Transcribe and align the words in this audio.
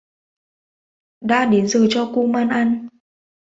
Đã 1.25 1.45
Đến 1.45 1.67
giờ 1.67 1.87
cho 1.89 2.11
kuman 2.15 2.49
ăn 2.49 2.87